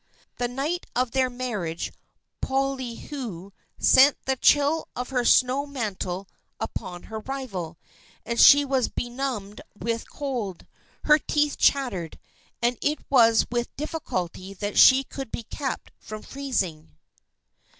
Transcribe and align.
The 0.37 0.47
night 0.47 0.87
of 0.95 1.11
their 1.11 1.29
marriage 1.29 1.93
Poliahu 2.41 3.51
sent 3.77 4.17
the 4.25 4.35
chill 4.35 4.87
of 4.95 5.09
her 5.09 5.23
snow 5.23 5.67
mantle 5.67 6.27
upon 6.59 7.03
her 7.03 7.19
rival, 7.19 7.77
and 8.25 8.39
she 8.39 8.65
was 8.65 8.89
benumbed 8.89 9.61
with 9.77 10.09
cold. 10.09 10.65
Her 11.03 11.19
teeth 11.19 11.55
chattered, 11.59 12.17
and 12.63 12.79
it 12.81 13.05
was 13.11 13.45
with 13.51 13.75
difficulty 13.75 14.55
that 14.55 14.75
she 14.75 15.03
could 15.03 15.31
be 15.31 15.43
kept 15.43 15.91
from 15.99 16.23
freezing. 16.23 16.95